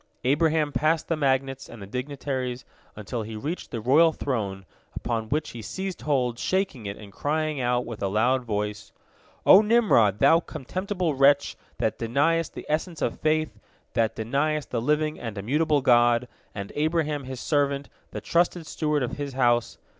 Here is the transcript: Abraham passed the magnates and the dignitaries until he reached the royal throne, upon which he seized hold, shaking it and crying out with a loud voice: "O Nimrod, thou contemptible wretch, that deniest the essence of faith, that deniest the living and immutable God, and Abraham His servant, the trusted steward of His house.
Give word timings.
Abraham 0.23 0.71
passed 0.71 1.09
the 1.09 1.15
magnates 1.15 1.69
and 1.69 1.79
the 1.79 1.85
dignitaries 1.85 2.65
until 2.95 3.21
he 3.21 3.35
reached 3.35 3.69
the 3.69 3.79
royal 3.79 4.11
throne, 4.11 4.65
upon 4.95 5.29
which 5.29 5.51
he 5.51 5.61
seized 5.61 6.01
hold, 6.01 6.39
shaking 6.39 6.87
it 6.87 6.97
and 6.97 7.13
crying 7.13 7.61
out 7.61 7.85
with 7.85 8.01
a 8.01 8.07
loud 8.07 8.43
voice: 8.43 8.91
"O 9.45 9.61
Nimrod, 9.61 10.17
thou 10.17 10.39
contemptible 10.39 11.13
wretch, 11.13 11.55
that 11.77 11.99
deniest 11.99 12.55
the 12.55 12.65
essence 12.67 12.99
of 12.99 13.19
faith, 13.19 13.59
that 13.93 14.15
deniest 14.15 14.71
the 14.71 14.81
living 14.81 15.19
and 15.19 15.37
immutable 15.37 15.81
God, 15.81 16.27
and 16.55 16.71
Abraham 16.73 17.25
His 17.25 17.39
servant, 17.39 17.87
the 18.09 18.21
trusted 18.21 18.65
steward 18.65 19.03
of 19.03 19.17
His 19.17 19.33
house. 19.33 19.77